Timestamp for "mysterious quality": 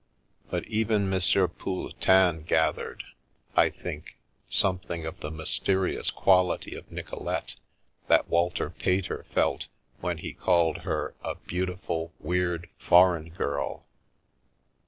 5.29-6.73